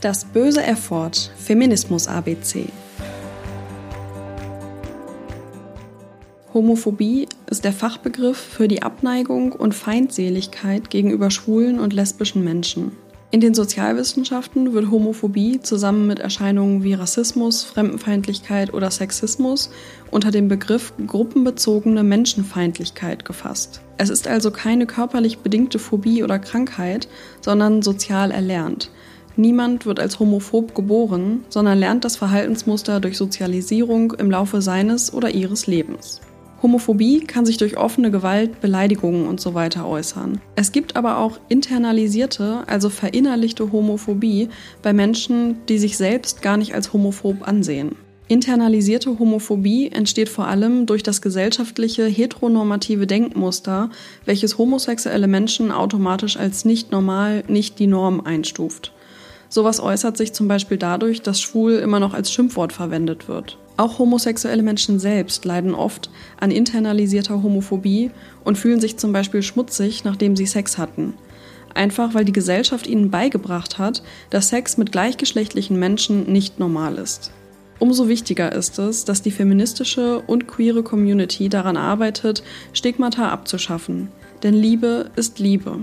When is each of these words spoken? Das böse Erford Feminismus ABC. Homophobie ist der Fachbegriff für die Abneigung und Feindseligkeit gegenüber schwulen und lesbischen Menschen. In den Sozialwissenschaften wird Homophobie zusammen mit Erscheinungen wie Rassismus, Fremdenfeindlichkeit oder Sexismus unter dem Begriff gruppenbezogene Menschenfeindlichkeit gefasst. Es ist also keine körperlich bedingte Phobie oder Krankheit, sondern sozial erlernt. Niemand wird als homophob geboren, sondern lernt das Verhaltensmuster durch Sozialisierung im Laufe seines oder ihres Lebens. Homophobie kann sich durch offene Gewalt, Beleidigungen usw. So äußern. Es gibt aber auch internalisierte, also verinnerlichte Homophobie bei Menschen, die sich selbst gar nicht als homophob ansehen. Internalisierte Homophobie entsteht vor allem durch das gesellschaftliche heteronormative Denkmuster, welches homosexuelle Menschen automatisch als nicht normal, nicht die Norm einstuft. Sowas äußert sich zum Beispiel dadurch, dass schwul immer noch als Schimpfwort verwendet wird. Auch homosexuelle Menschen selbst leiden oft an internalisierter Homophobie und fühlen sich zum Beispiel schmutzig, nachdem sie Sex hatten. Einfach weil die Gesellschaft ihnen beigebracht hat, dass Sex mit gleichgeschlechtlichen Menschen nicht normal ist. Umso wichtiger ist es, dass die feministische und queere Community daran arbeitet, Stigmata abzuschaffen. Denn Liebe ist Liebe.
Das 0.00 0.24
böse 0.24 0.62
Erford 0.62 1.30
Feminismus 1.36 2.08
ABC. 2.08 2.70
Homophobie 6.54 7.28
ist 7.50 7.64
der 7.64 7.74
Fachbegriff 7.74 8.38
für 8.38 8.66
die 8.66 8.80
Abneigung 8.80 9.52
und 9.52 9.74
Feindseligkeit 9.74 10.88
gegenüber 10.88 11.30
schwulen 11.30 11.78
und 11.78 11.92
lesbischen 11.92 12.42
Menschen. 12.42 12.92
In 13.30 13.40
den 13.40 13.52
Sozialwissenschaften 13.52 14.72
wird 14.72 14.90
Homophobie 14.90 15.60
zusammen 15.60 16.06
mit 16.06 16.18
Erscheinungen 16.18 16.82
wie 16.82 16.94
Rassismus, 16.94 17.62
Fremdenfeindlichkeit 17.62 18.72
oder 18.72 18.90
Sexismus 18.90 19.70
unter 20.10 20.30
dem 20.30 20.48
Begriff 20.48 20.94
gruppenbezogene 21.06 22.02
Menschenfeindlichkeit 22.04 23.26
gefasst. 23.26 23.82
Es 23.98 24.08
ist 24.08 24.26
also 24.26 24.50
keine 24.50 24.86
körperlich 24.86 25.40
bedingte 25.40 25.78
Phobie 25.78 26.24
oder 26.24 26.38
Krankheit, 26.38 27.06
sondern 27.42 27.82
sozial 27.82 28.30
erlernt. 28.30 28.90
Niemand 29.36 29.86
wird 29.86 30.00
als 30.00 30.18
homophob 30.18 30.74
geboren, 30.74 31.44
sondern 31.48 31.78
lernt 31.78 32.04
das 32.04 32.16
Verhaltensmuster 32.16 33.00
durch 33.00 33.16
Sozialisierung 33.16 34.12
im 34.12 34.30
Laufe 34.30 34.60
seines 34.60 35.12
oder 35.12 35.30
ihres 35.30 35.66
Lebens. 35.66 36.20
Homophobie 36.62 37.20
kann 37.20 37.46
sich 37.46 37.56
durch 37.56 37.78
offene 37.78 38.10
Gewalt, 38.10 38.60
Beleidigungen 38.60 39.26
usw. 39.28 39.70
So 39.72 39.84
äußern. 39.84 40.40
Es 40.56 40.72
gibt 40.72 40.94
aber 40.94 41.18
auch 41.18 41.40
internalisierte, 41.48 42.64
also 42.66 42.90
verinnerlichte 42.90 43.72
Homophobie 43.72 44.50
bei 44.82 44.92
Menschen, 44.92 45.56
die 45.68 45.78
sich 45.78 45.96
selbst 45.96 46.42
gar 46.42 46.58
nicht 46.58 46.74
als 46.74 46.92
homophob 46.92 47.48
ansehen. 47.48 47.96
Internalisierte 48.28 49.18
Homophobie 49.18 49.90
entsteht 49.90 50.28
vor 50.28 50.46
allem 50.46 50.86
durch 50.86 51.02
das 51.02 51.20
gesellschaftliche 51.20 52.06
heteronormative 52.06 53.06
Denkmuster, 53.06 53.90
welches 54.24 54.56
homosexuelle 54.56 55.26
Menschen 55.26 55.72
automatisch 55.72 56.36
als 56.36 56.64
nicht 56.64 56.92
normal, 56.92 57.42
nicht 57.48 57.78
die 57.80 57.88
Norm 57.88 58.20
einstuft. 58.20 58.92
Sowas 59.52 59.80
äußert 59.80 60.16
sich 60.16 60.32
zum 60.32 60.46
Beispiel 60.46 60.78
dadurch, 60.78 61.22
dass 61.22 61.40
schwul 61.40 61.72
immer 61.72 61.98
noch 61.98 62.14
als 62.14 62.32
Schimpfwort 62.32 62.72
verwendet 62.72 63.26
wird. 63.26 63.58
Auch 63.76 63.98
homosexuelle 63.98 64.62
Menschen 64.62 65.00
selbst 65.00 65.44
leiden 65.44 65.74
oft 65.74 66.08
an 66.38 66.52
internalisierter 66.52 67.42
Homophobie 67.42 68.12
und 68.44 68.58
fühlen 68.58 68.80
sich 68.80 68.96
zum 68.96 69.12
Beispiel 69.12 69.42
schmutzig, 69.42 70.04
nachdem 70.04 70.36
sie 70.36 70.46
Sex 70.46 70.78
hatten. 70.78 71.14
Einfach 71.74 72.14
weil 72.14 72.24
die 72.24 72.32
Gesellschaft 72.32 72.86
ihnen 72.86 73.10
beigebracht 73.10 73.78
hat, 73.78 74.04
dass 74.30 74.50
Sex 74.50 74.76
mit 74.76 74.92
gleichgeschlechtlichen 74.92 75.78
Menschen 75.78 76.30
nicht 76.30 76.60
normal 76.60 76.96
ist. 76.96 77.32
Umso 77.80 78.06
wichtiger 78.06 78.52
ist 78.52 78.78
es, 78.78 79.04
dass 79.04 79.22
die 79.22 79.30
feministische 79.32 80.20
und 80.20 80.46
queere 80.46 80.84
Community 80.84 81.48
daran 81.48 81.76
arbeitet, 81.76 82.44
Stigmata 82.72 83.30
abzuschaffen. 83.30 84.08
Denn 84.44 84.54
Liebe 84.54 85.10
ist 85.16 85.40
Liebe. 85.40 85.78